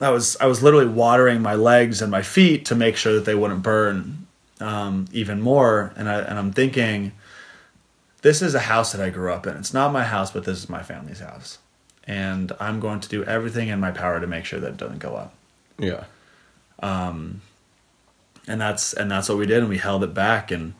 [0.00, 3.24] I was I was literally watering my legs and my feet to make sure that
[3.24, 4.26] they wouldn't burn
[4.60, 5.92] um, even more.
[5.96, 7.12] And I and I'm thinking,
[8.22, 9.56] this is a house that I grew up in.
[9.56, 11.58] It's not my house, but this is my family's house,
[12.04, 14.98] and I'm going to do everything in my power to make sure that it doesn't
[14.98, 15.34] go up.
[15.78, 16.04] Yeah.
[18.46, 20.74] And that's and that's what we did, and we held it back, and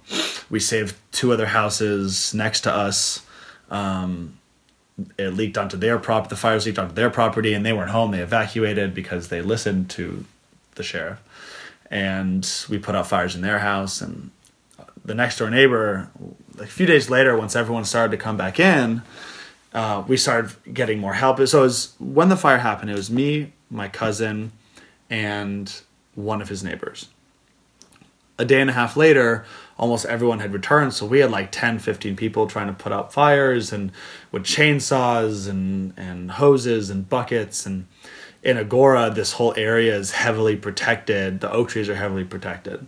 [0.49, 3.25] we saved two other houses next to us.
[3.71, 4.39] Um,
[5.17, 6.29] it leaked onto their prop.
[6.29, 8.11] The fires leaked onto their property, and they weren't home.
[8.11, 10.25] They evacuated because they listened to
[10.75, 11.21] the sheriff,
[11.91, 14.01] and we put out fires in their house.
[14.01, 14.31] And
[15.05, 16.11] the next door neighbor,
[16.59, 19.03] a few days later, once everyone started to come back in,
[19.73, 21.47] uh, we started getting more help.
[21.47, 22.91] So it was when the fire happened.
[22.91, 24.53] It was me, my cousin,
[25.09, 25.73] and
[26.15, 27.09] one of his neighbors.
[28.41, 29.45] A day and a half later,
[29.77, 30.95] almost everyone had returned.
[30.95, 33.93] So we had like 10, 15 people trying to put out fires and
[34.33, 37.67] with chainsaws and, and hoses and buckets.
[37.67, 37.87] And
[38.43, 41.41] in Agoura, this whole area is heavily protected.
[41.41, 42.87] The oak trees are heavily protected.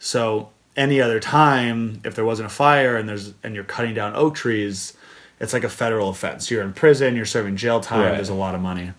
[0.00, 4.16] So any other time, if there wasn't a fire and there's and you're cutting down
[4.16, 4.94] oak trees,
[5.38, 6.50] it's like a federal offense.
[6.50, 8.14] You're in prison, you're serving jail time, Right.
[8.16, 8.92] there's a lot of money.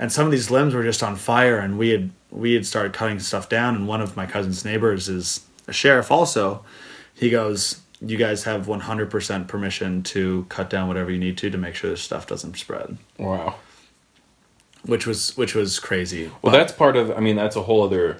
[0.00, 2.94] And some of these limbs were just on fire and we had we had started
[2.94, 6.64] cutting stuff down and one of my cousin's neighbors is a sheriff also.
[7.14, 11.36] He goes, You guys have one hundred percent permission to cut down whatever you need
[11.38, 12.96] to to make sure this stuff doesn't spread.
[13.18, 13.56] Wow.
[14.86, 16.30] Which was which was crazy.
[16.40, 17.10] Well, that's part of.
[17.10, 18.16] I mean, that's a whole other.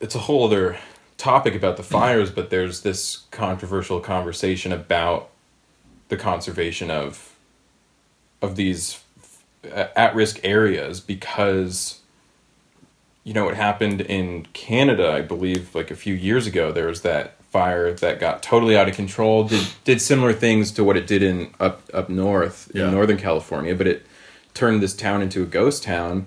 [0.00, 0.78] It's a whole other
[1.18, 5.28] topic about the fires, but there's this controversial conversation about
[6.08, 7.36] the conservation of
[8.40, 9.02] of these
[9.64, 12.00] at risk areas because
[13.24, 16.72] you know what happened in Canada, I believe, like a few years ago.
[16.72, 19.44] There was that fire that got totally out of control.
[19.44, 22.86] Did did similar things to what it did in up up north Yeah.
[22.86, 24.06] in Northern California, but it
[24.54, 26.26] turned this town into a ghost town.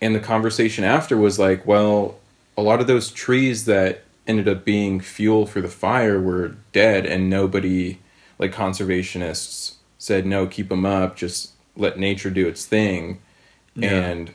[0.00, 2.18] And the conversation after was like, well,
[2.56, 7.06] a lot of those trees that ended up being fuel for the fire were dead,
[7.06, 7.98] and nobody,
[8.38, 13.20] like conservationists, said no, keep them up, just let nature do its thing.
[13.74, 13.90] Yeah.
[13.90, 14.32] And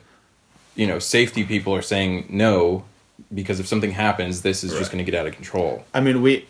[0.74, 2.84] you know, safety people are saying no
[3.32, 5.84] because if something happens, this is just going to get out of control.
[5.92, 6.46] I mean, we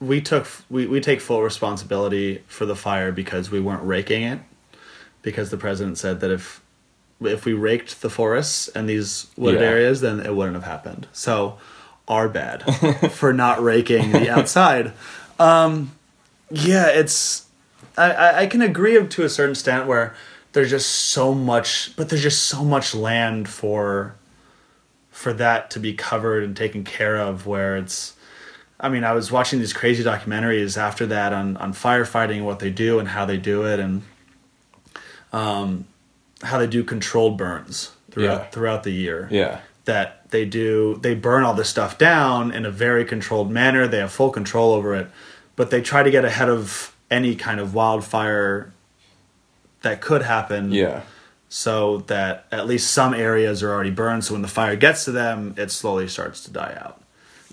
[0.00, 4.40] we took we, we take full responsibility for the fire because we weren't raking it.
[5.22, 6.60] Because the president said that if
[7.20, 9.66] if we raked the forests and these wooded Yeah.
[9.68, 11.06] areas, then it wouldn't have happened.
[11.12, 11.58] So,
[12.08, 12.62] our bad
[13.12, 14.92] for not raking the outside.
[15.38, 15.92] Um,
[16.50, 17.46] yeah, it's
[17.98, 20.14] I, I I can agree to a certain extent where
[20.52, 24.14] there's just so much, but there's just so much land for
[25.10, 28.14] for that to be covered and taken care of where it's
[28.82, 32.70] I mean, I was watching these crazy documentaries after that on, on firefighting, what they
[32.70, 34.02] do and how they do it, and
[35.32, 35.84] um,
[36.42, 38.44] how they do controlled burns throughout Yeah.
[38.46, 39.28] throughout the year.
[39.30, 39.60] Yeah.
[39.84, 43.86] That they do, they burn all this stuff down in a very controlled manner.
[43.88, 45.08] They have full control over it,
[45.56, 48.72] but they try to get ahead of any kind of wildfire
[49.82, 51.02] that could happen Yeah.
[51.48, 54.24] so that at least some areas are already burned.
[54.24, 57.02] So when the fire gets to them, it slowly starts to die out.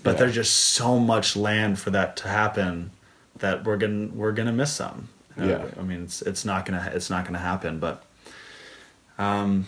[0.02, 0.18] But Yeah.
[0.20, 2.90] there's just so much land for that to happen
[3.38, 5.08] that we're gonna we're gonna miss some.
[5.36, 5.80] You know, Yeah.
[5.80, 7.78] I mean, it's it's not gonna it's not gonna happen.
[7.78, 8.04] But
[9.18, 9.66] um,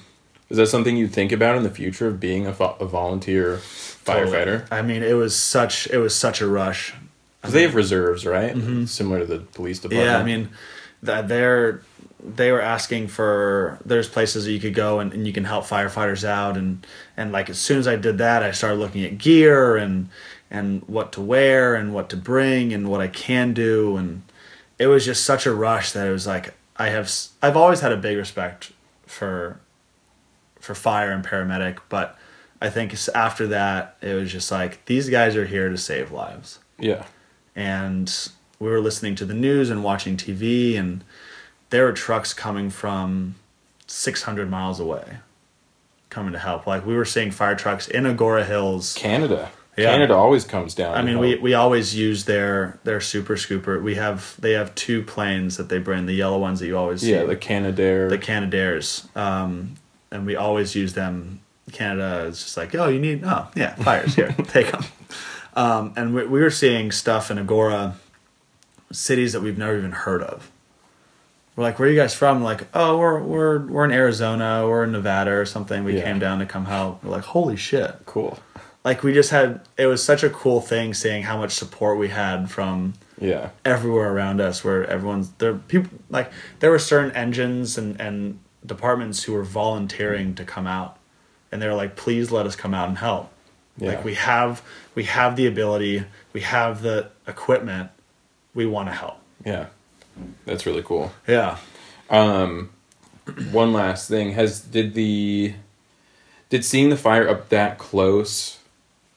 [0.48, 3.56] Is that something you think about in the future of being a, vo- a volunteer
[3.56, 4.66] firefighter?
[4.70, 6.92] I mean, it was such it was such a rush.
[7.40, 8.54] Because they have reserves, right?
[8.86, 10.06] Similar to the police department.
[10.08, 10.14] Mm-hmm.
[10.14, 10.50] Yeah, I mean,
[11.02, 11.80] that they're
[12.22, 15.64] they were asking for there's places that you could go and, and you can help
[15.64, 16.56] firefighters out.
[16.56, 20.08] And and like as soon as I did that, I started looking at gear and
[20.50, 23.96] and what to wear and what to bring and what I can do.
[23.96, 24.22] And
[24.78, 27.10] it was just such a rush that it was like I have
[27.42, 28.72] I've always had a big respect
[29.06, 29.60] for
[30.58, 32.18] for fire and paramedic, but
[32.60, 36.58] I think after that it was just like these guys are here to save lives.
[36.78, 37.04] Yeah.
[37.56, 41.02] and we were listening to the news and watching TV, and
[41.70, 43.36] there were trucks coming from
[43.86, 45.18] 600 miles away
[46.10, 46.66] coming to help.
[46.66, 48.94] Like we were seeing fire trucks in Agoura Hills.
[48.94, 49.50] Canada.
[49.76, 49.92] Yeah.
[49.92, 50.94] Canada always comes down.
[50.96, 51.42] I mean, we, help.
[51.42, 53.80] we always use their their super scooper.
[53.80, 57.00] We have they have two planes that they bring, the yellow ones that you always
[57.00, 58.10] see, yeah, the Canadair.
[58.10, 59.76] the Canadairs, um,
[60.10, 61.40] and we always use them.
[61.72, 64.84] Canada is just like, oh, you need, oh yeah, fires here, take them.
[65.54, 67.94] Um, and we, we were seeing stuff in Agoura,
[68.90, 70.50] cities that we've never even heard of.
[71.60, 72.42] We're like, where are you guys from?
[72.42, 75.84] Like, oh, we're we're we're in Arizona, we're in Nevada or something.
[75.84, 76.04] We Yeah.
[76.04, 77.04] came down to come help.
[77.04, 77.94] We're like, holy shit!
[78.06, 78.38] cool.
[78.82, 82.08] Like we just had, it was such a cool thing seeing how much support we
[82.08, 83.50] had from Yeah.
[83.66, 89.24] everywhere around us where everyone's there people like there were certain engines and and departments
[89.24, 90.96] who were volunteering to come out
[91.52, 93.30] and they were like please let us come out and help
[93.76, 93.88] Yeah.
[93.90, 94.62] like we have
[94.94, 97.90] we have the ability we have the equipment
[98.54, 99.66] we want to help Yeah.
[100.46, 101.12] That's really cool.
[101.26, 101.58] yeah.
[102.08, 102.70] Um,
[103.52, 104.32] one last thing.
[104.32, 105.54] Has did the
[106.48, 108.58] did seeing the fire up that close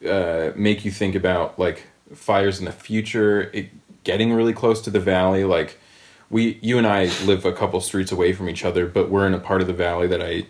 [0.08, 3.50] uh, make you think about like fires in the future?
[3.52, 3.70] It,
[4.04, 5.78] getting really close to the valley like
[6.30, 9.34] we you and i live a couple streets away from each other but we're in
[9.34, 10.46] a part of the valley that i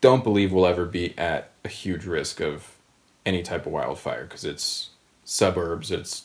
[0.00, 2.76] don't believe will ever be at a huge risk of
[3.26, 4.90] any type of wildfire because it's
[5.24, 6.24] suburbs it's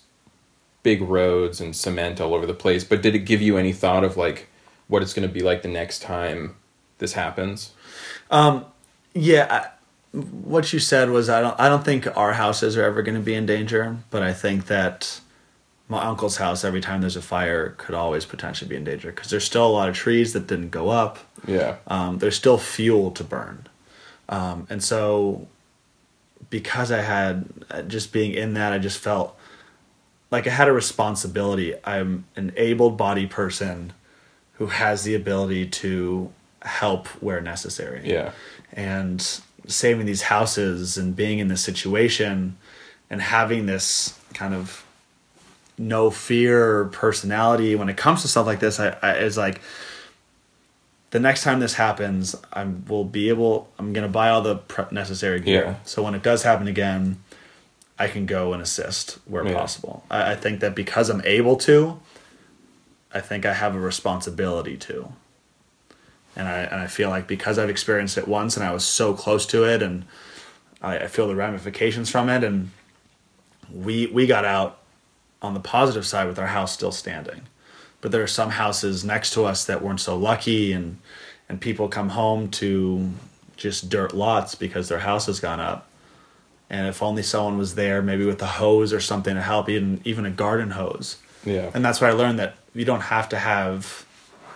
[0.83, 4.03] big roads and cement all over the place but did it give you any thought
[4.03, 4.47] of like
[4.87, 6.55] what it's going to be like the next time
[6.97, 7.71] this happens?
[9.13, 9.69] Yeah I,
[10.11, 13.21] what you said was i don't i don't think our houses are ever going to
[13.21, 15.19] be in danger but i think that
[15.89, 19.31] my uncle's house every time there's a fire could always potentially be in danger because
[19.31, 21.17] there's still a lot of trees that didn't go up.
[21.47, 21.77] Yeah.
[21.87, 23.67] Um, there's still fuel to burn.
[24.29, 25.47] Um, and so,
[26.51, 29.35] because I had uh, just being in that, I just felt
[30.31, 31.73] like I had a responsibility.
[31.83, 33.93] I'm an able bodied person
[34.53, 38.01] who has the ability to help where necessary.
[38.03, 38.31] yeah
[38.73, 39.25] And
[39.67, 42.57] saving these houses and being in this situation
[43.09, 44.85] and having this kind of
[45.77, 49.61] no fear personality when it comes to stuff like this, I, I is like
[51.11, 53.69] the next time this happens, I will be able.
[53.79, 54.59] I'm gonna buy all the
[54.91, 55.63] necessary gear.
[55.63, 55.75] Yeah.
[55.83, 57.23] So when it does happen again,
[57.99, 59.53] I can go and assist where Yeah.
[59.53, 60.05] possible.
[60.09, 61.99] I, I think that because I'm able to,
[63.13, 65.11] I think I have a responsibility to.
[66.35, 69.13] And I and I feel like because I've experienced it once and I was so
[69.13, 70.05] close to it, and
[70.81, 72.71] I, I feel the ramifications from it, and
[73.73, 74.77] we we got out
[75.41, 77.41] on the positive side with our house still standing
[78.01, 80.97] but there are some houses next to us that weren't so lucky and
[81.47, 83.09] and people come home to
[83.57, 85.88] just dirt lots because their house has gone up
[86.69, 90.01] and if only someone was there maybe with a hose or something to help even
[90.05, 91.17] even a garden hose.
[91.45, 91.71] Yeah.
[91.73, 94.05] And that's where i learned that you don't have to have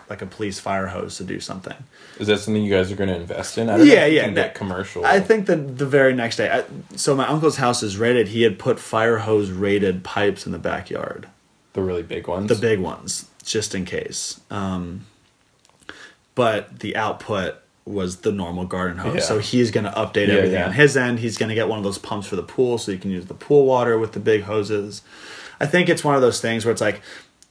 [0.09, 1.75] like a police fire hose to do something.
[2.19, 3.69] Is that something you guys are going to invest in?
[3.69, 5.05] I don't yeah you yeah get commercial.
[5.05, 6.63] I think that the very next day I,
[6.95, 10.59] so my uncle's house is rated he had put fire hose rated pipes in the
[10.59, 11.27] backyard.
[11.73, 12.49] The really big ones?
[12.49, 14.39] The big ones just in case.
[14.51, 15.05] Um,
[16.35, 19.21] but the output was the normal garden hose Yeah.
[19.21, 20.65] so he's going to update Yeah, everything yeah.
[20.67, 22.91] on his end he's going to get one of those pumps for the pool so
[22.91, 25.01] you can use the pool water with the big hoses
[25.59, 27.01] i think it's one of those things where it's like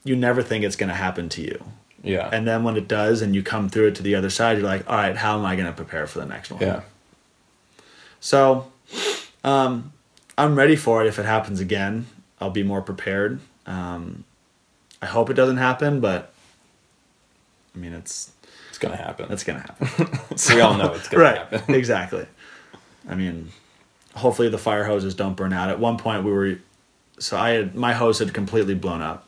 [0.05, 1.62] you never think it's going to happen to you
[2.03, 4.57] yeah and then when it does and you come through it to the other side
[4.57, 6.80] you're like all right how am i going to prepare for the next one yeah
[8.20, 8.70] so
[9.45, 9.93] um,
[10.39, 12.07] I'm ready for it if it happens again.
[12.41, 13.41] I'll be more prepared.
[13.66, 14.22] Um,
[15.01, 16.33] I hope it doesn't happen, but
[17.74, 18.30] I mean, it's
[18.91, 20.09] to happen it's gonna happen.
[20.55, 21.51] we all know it's going right?
[21.51, 22.26] to happen exactly.
[23.09, 23.51] I mean,
[24.14, 25.70] hopefully the fire hoses don't burn out.
[25.70, 26.59] At one point, we were
[27.18, 29.26] so I had my hose had completely blown up.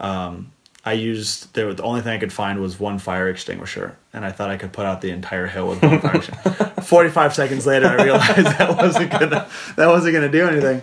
[0.00, 0.52] Um,
[0.84, 1.72] I used there.
[1.74, 4.72] The only thing I could find was one fire extinguisher, and I thought I could
[4.72, 6.64] put out the entire hill with one fire extinguisher.
[6.82, 10.82] Forty-five seconds later, I realized that wasn't gonna that wasn't gonna do anything.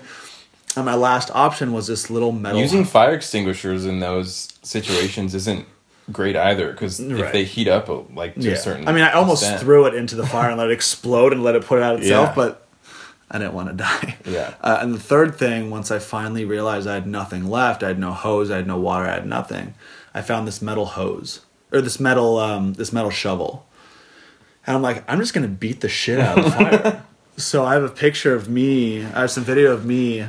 [0.75, 2.59] And my last option was this little metal.
[2.59, 5.67] using fire extinguishers in those situations isn't
[6.11, 8.51] great either because if they heat up uh, like to yeah.
[8.51, 10.73] a certain I mean, I almost extent- threw it into the fire and let it
[10.73, 12.35] explode and let it put it out itself, Yeah.
[12.35, 12.67] but
[13.31, 14.17] I didn't want to die.
[14.25, 14.53] Yeah.
[14.61, 17.99] Uh, and the third thing, once I finally realized I had nothing left, I had
[17.99, 19.73] no hose, I had no water, I had nothing.
[20.13, 21.41] I found this metal hose
[21.71, 23.65] or this metal um, this metal shovel,
[24.67, 27.03] and I'm like, I'm just gonna beat the shit out of the fire.
[27.37, 29.03] so I have a picture of me.
[29.03, 30.27] I have some video of me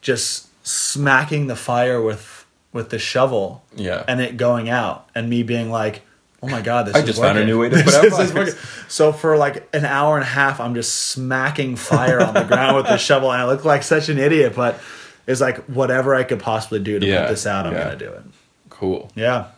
[0.00, 2.39] just smacking the fire with
[2.72, 4.04] with the shovel Yeah.
[4.06, 6.02] and it going out and me being like
[6.42, 8.32] oh my god this I is just found a new way to put out fires.
[8.32, 8.54] working.
[8.88, 12.76] so for like an hour and a half i'm just smacking fire on the ground
[12.76, 14.80] with the shovel and i look like such an idiot but
[15.26, 17.84] it's like whatever i could possibly do to Yeah, put this out i'm yeah.
[17.84, 18.22] gonna do it
[18.70, 19.10] Cool.
[19.14, 19.48] yeah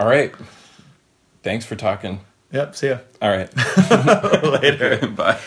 [0.00, 0.32] All right.
[1.42, 2.20] Thanks for talking.
[2.52, 3.50] yep see ya All right.
[4.42, 5.38] later Bye.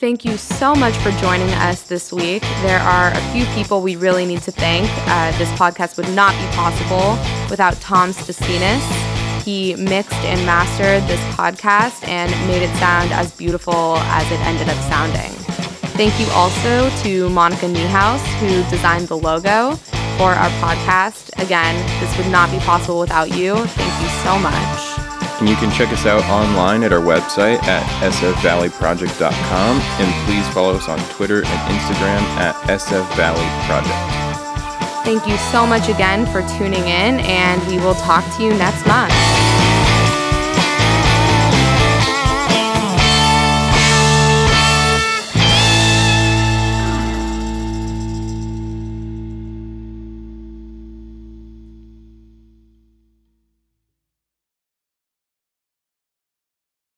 [0.00, 2.40] Thank you so much for joining us this week.
[2.62, 4.88] There are a few people we really need to thank.
[5.06, 7.18] Uh, this podcast would not be possible
[7.50, 8.80] without Tom Spacinas.
[9.44, 14.70] He mixed and mastered this podcast and made it sound as beautiful as it ended
[14.70, 15.32] up sounding.
[15.98, 19.74] Thank you also to Monica Niehaus, who designed the logo
[20.16, 21.28] for our podcast.
[21.42, 23.54] Again, this would not be possible without you.
[23.54, 24.89] Thank you so much.
[25.40, 27.82] And you can check us out online at our website at
[28.12, 29.80] sfvalleyproject.com.
[29.80, 34.20] And please follow us on Twitter and Instagram at sfvalleyproject.
[35.02, 38.86] Thank you so much again for tuning in, and we will talk to you next
[38.86, 39.39] month.